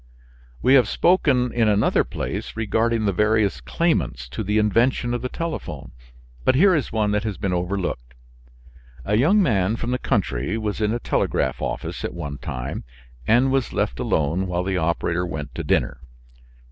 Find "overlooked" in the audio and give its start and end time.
7.53-8.15